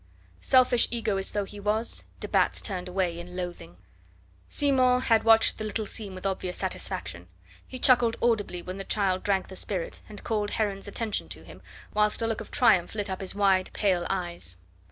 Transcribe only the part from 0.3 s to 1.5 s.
Selfish egoist though